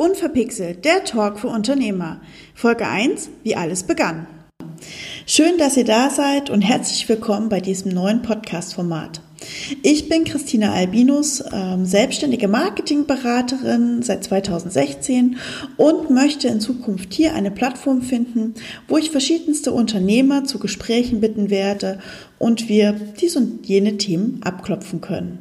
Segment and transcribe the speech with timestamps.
[0.00, 2.22] Unverpixelt, der Talk für Unternehmer.
[2.54, 4.26] Folge 1, wie alles begann.
[5.26, 9.20] Schön, dass ihr da seid und herzlich willkommen bei diesem neuen Podcast-Format.
[9.82, 15.36] Ich bin Christina Albinus, ähm, selbstständige Marketingberaterin seit 2016
[15.76, 18.54] und möchte in Zukunft hier eine Plattform finden,
[18.88, 21.98] wo ich verschiedenste Unternehmer zu Gesprächen bitten werde
[22.38, 25.40] und wir dies und jene Themen abklopfen können.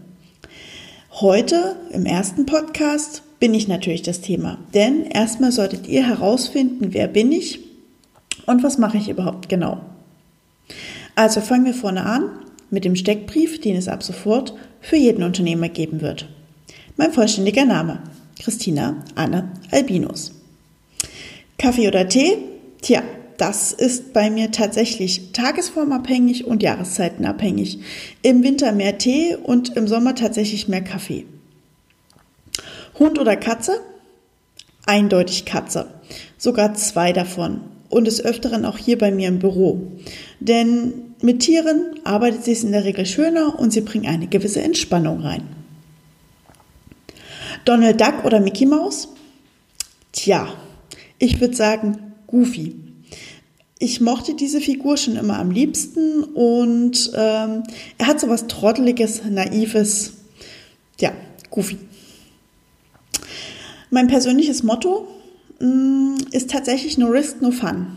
[1.11, 4.57] Heute im ersten Podcast bin ich natürlich das Thema.
[4.73, 7.59] Denn erstmal solltet ihr herausfinden, wer bin ich
[8.45, 9.81] und was mache ich überhaupt genau.
[11.15, 12.29] Also fangen wir vorne an
[12.69, 16.27] mit dem Steckbrief, den es ab sofort für jeden Unternehmer geben wird.
[16.97, 17.99] Mein vollständiger Name,
[18.39, 20.33] Christina Anne Albinus.
[21.57, 22.37] Kaffee oder Tee?
[22.81, 23.03] Tja,
[23.37, 27.79] das ist bei mir tatsächlich tagesformabhängig und jahreszeitenabhängig.
[28.21, 31.25] Im Winter mehr Tee und im Sommer tatsächlich mehr Kaffee.
[32.99, 33.79] Hund oder Katze?
[34.85, 35.87] Eindeutig Katze.
[36.37, 37.61] Sogar zwei davon.
[37.89, 39.81] Und des Öfteren auch hier bei mir im Büro.
[40.39, 45.21] Denn mit Tieren arbeitet es in der Regel schöner und sie bringen eine gewisse Entspannung
[45.21, 45.43] rein.
[47.65, 49.09] Donald Duck oder Mickey Mouse?
[50.11, 50.53] Tja,
[51.17, 52.75] ich würde sagen Goofy.
[53.79, 57.63] Ich mochte diese Figur schon immer am liebsten und ähm,
[57.97, 60.13] er hat so was Trotteliges, Naives.
[60.99, 61.11] Ja,
[61.49, 61.77] Goofy.
[63.89, 65.07] Mein persönliches Motto
[65.59, 67.87] mm, ist tatsächlich No Risk, No Fun.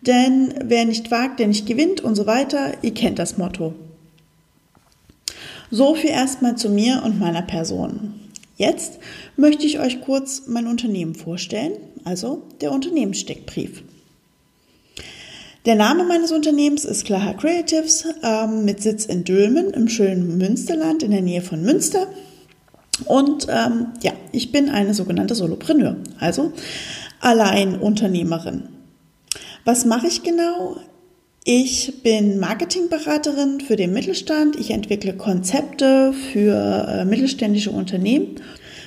[0.00, 3.74] Denn wer nicht wagt, der nicht gewinnt und so weiter, ihr kennt das Motto.
[5.70, 8.14] So viel erstmal zu mir und meiner Person.
[8.56, 8.98] Jetzt
[9.36, 11.72] möchte ich euch kurz mein Unternehmen vorstellen,
[12.04, 13.82] also der Unternehmenssteckbrief.
[15.66, 21.02] Der Name meines Unternehmens ist Klaha Creatives ähm, mit Sitz in Dülmen im schönen Münsterland
[21.02, 22.06] in der Nähe von Münster.
[23.04, 26.52] Und ähm, ja, ich bin eine sogenannte Solopreneur, also
[27.20, 28.68] Alleinunternehmerin.
[29.64, 30.76] Was mache ich genau?
[31.44, 34.56] Ich bin Marketingberaterin für den Mittelstand.
[34.56, 38.36] Ich entwickle Konzepte für äh, mittelständische Unternehmen,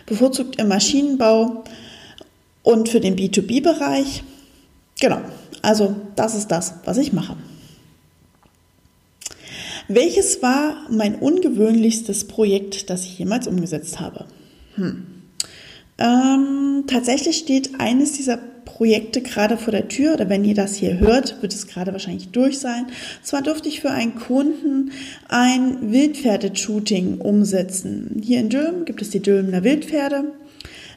[0.06, 1.64] bevorzugt im Maschinenbau
[2.64, 4.24] und für den B2B-Bereich.
[5.00, 5.22] Genau,
[5.62, 7.36] also das ist das, was ich mache.
[9.94, 14.26] Welches war mein ungewöhnlichstes Projekt, das ich jemals umgesetzt habe?
[14.76, 15.06] Hm.
[15.98, 21.00] Ähm, tatsächlich steht eines dieser Projekte gerade vor der Tür oder wenn ihr das hier
[21.00, 22.88] hört, wird es gerade wahrscheinlich durch sein.
[23.22, 24.92] Zwar durfte ich für einen Kunden
[25.28, 28.22] ein Wildpferde-Shooting umsetzen.
[28.24, 30.34] Hier in Dülmen gibt es die Dülmener Wildpferde.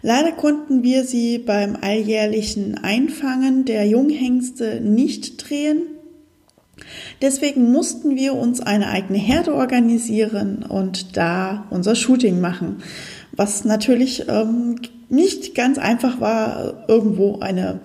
[0.02, 5.82] Leider konnten wir sie beim alljährlichen Einfangen der Junghengste nicht drehen.
[7.22, 12.82] Deswegen mussten wir uns eine eigene Herde organisieren und da unser Shooting machen,
[13.32, 14.76] was natürlich ähm,
[15.08, 17.80] nicht ganz einfach war, irgendwo eine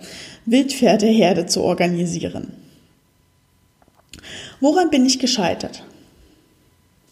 [0.45, 2.53] Wildpferdeherde zu organisieren.
[4.59, 5.83] Woran bin ich gescheitert?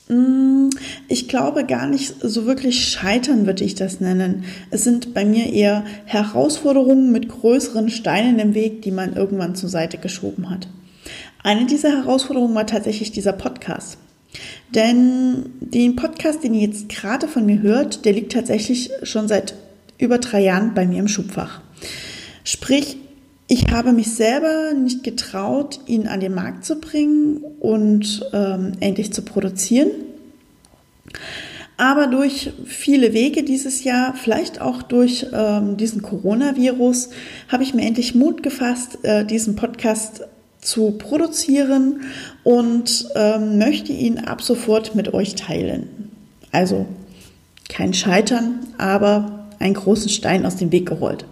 [0.10, 0.70] Mm,
[1.08, 4.46] ich glaube gar nicht so wirklich scheitern würde ich das nennen.
[4.72, 9.70] Es sind bei mir eher Herausforderungen mit größeren Steinen im Weg, die man irgendwann zur
[9.70, 10.68] Seite geschoben hat.
[11.48, 13.98] Eine dieser Herausforderungen war tatsächlich dieser Podcast.
[14.76, 19.54] Denn den Podcast, den ihr jetzt gerade von mir hört, der liegt tatsächlich schon seit
[19.98, 21.62] über drei Jahren bei mir im Schubfach.
[22.44, 22.98] Sprich,
[23.48, 29.14] ich habe mich selber nicht getraut, ihn an den Markt zu bringen und ähm, endlich
[29.14, 29.92] zu produzieren.
[31.78, 37.12] Aber durch viele Wege dieses Jahr, vielleicht auch durch ähm, diesen Coronavirus,
[37.48, 40.26] habe ich mir endlich Mut gefasst, äh, diesen Podcast
[40.62, 42.02] zu produzieren
[42.44, 46.12] und ähm, möchte ihn ab sofort mit euch teilen.
[46.52, 46.88] Also
[47.70, 51.26] kein Scheitern, aber einen großen Stein aus dem Weg gerollt.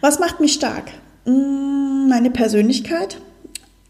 [0.00, 0.90] Was macht mich stark?
[1.24, 3.18] Hm, meine Persönlichkeit,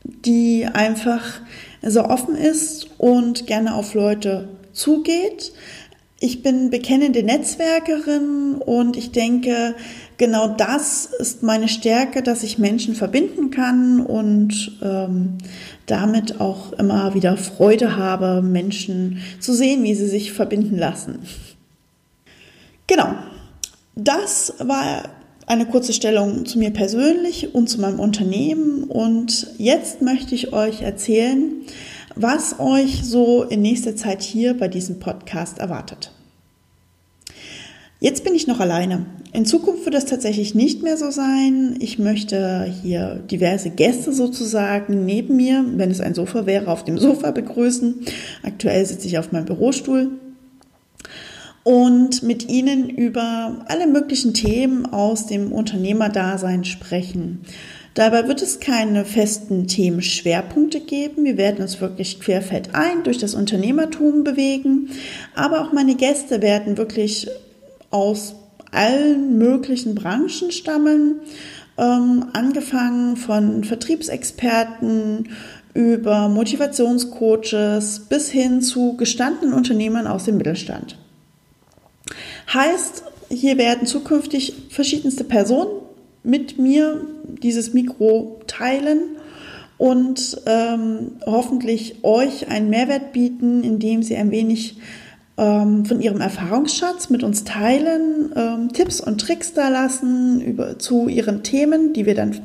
[0.05, 1.41] die einfach
[1.83, 5.53] so offen ist und gerne auf Leute zugeht.
[6.25, 9.75] Ich bin bekennende Netzwerkerin und ich denke,
[10.19, 15.39] genau das ist meine Stärke, dass ich Menschen verbinden kann und ähm,
[15.87, 21.19] damit auch immer wieder Freude habe, Menschen zu sehen, wie sie sich verbinden lassen.
[22.87, 23.15] Genau,
[23.97, 25.03] das war
[25.47, 30.83] eine kurze Stellung zu mir persönlich und zu meinem Unternehmen und jetzt möchte ich euch
[30.83, 31.63] erzählen,
[32.15, 36.13] was euch so in nächster Zeit hier bei diesem Podcast erwartet.
[38.01, 39.07] Jetzt bin ich noch alleine.
[39.33, 41.77] In Zukunft wird das tatsächlich nicht mehr so sein.
[41.79, 46.99] Ich möchte hier diverse Gäste sozusagen neben mir, wenn es ein Sofa wäre, auf dem
[46.99, 48.05] Sofa begrüßen.
[48.43, 50.19] Aktuell sitze ich auf meinem Bürostuhl.
[51.65, 57.43] und mit Ihnen über alle möglichen Themen aus dem Unternehmerdasein sprechen.
[57.95, 61.25] Dabei wird es keine festen Themenschwerpunkte geben.
[61.25, 64.91] Wir werden uns wirklich querfeldein durch das Unternehmertum bewegen.
[65.35, 67.29] Aber auch meine Gäste werden wirklich
[67.91, 68.35] aus
[68.71, 71.21] allen möglichen Branchen stammen,
[71.77, 75.29] ähm, angefangen von Vertriebsexperten
[75.75, 80.99] über Motivationscoaches bis hin zu gestandenen Unternehmern aus dem Mittelstand.
[82.53, 85.71] Heißt, hier werden zukünftig verschiedenste Personen
[86.23, 87.07] mit mir
[87.43, 89.17] dieses Mikro teilen
[89.79, 94.77] und ähm, hoffentlich euch einen Mehrwert bieten, indem sie ein wenig
[95.37, 101.09] ähm, von ihrem Erfahrungsschatz mit uns teilen, ähm, Tipps und Tricks da lassen über, zu
[101.09, 102.39] ihren Themen, die wir dann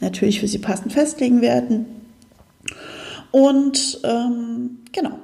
[0.00, 1.86] natürlich für sie passend festlegen werden.
[3.32, 5.18] Und ähm, genau.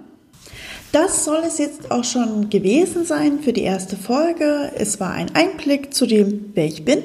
[0.90, 4.72] Das soll es jetzt auch schon gewesen sein für die erste Folge.
[4.74, 7.04] Es war ein Einblick zu dem, wer ich bin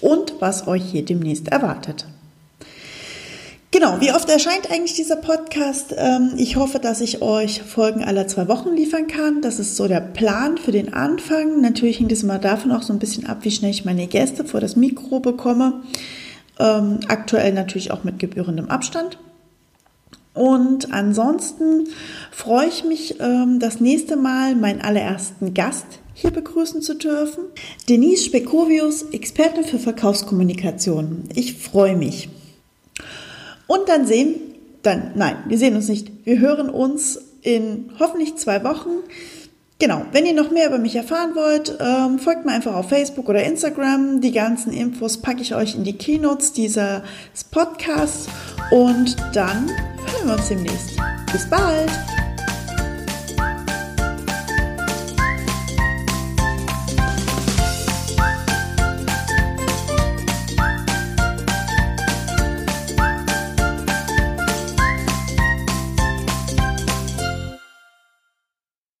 [0.00, 2.06] und was euch hier demnächst erwartet.
[3.72, 5.94] Genau, wie oft erscheint eigentlich dieser Podcast?
[5.98, 9.42] Ähm, ich hoffe, dass ich euch Folgen aller zwei Wochen liefern kann.
[9.42, 11.60] Das ist so der Plan für den Anfang.
[11.60, 14.44] Natürlich hängt es immer davon auch so ein bisschen ab, wie schnell ich meine Gäste
[14.44, 15.82] vor das Mikro bekomme.
[16.58, 19.18] Ähm, aktuell natürlich auch mit gebührendem Abstand.
[20.32, 21.88] Und ansonsten
[22.30, 25.86] freue ich mich, ähm, das nächste Mal meinen allerersten Gast
[26.16, 27.44] hier begrüßen zu dürfen.
[27.88, 31.24] Denise Spekovius, Expertin für Verkaufskommunikation.
[31.34, 32.30] Ich freue mich.
[33.66, 34.36] Und dann sehen,
[34.82, 36.10] dann, nein, wir sehen uns nicht.
[36.24, 38.90] Wir hören uns in hoffentlich zwei Wochen.
[39.78, 43.28] Genau, wenn ihr noch mehr über mich erfahren wollt, ähm, folgt mir einfach auf Facebook
[43.28, 44.22] oder Instagram.
[44.22, 47.02] Die ganzen Infos packe ich euch in die Keynotes dieses
[47.50, 48.26] Podcasts
[48.70, 50.96] und dann hören wir uns demnächst.
[51.30, 51.90] Bis bald!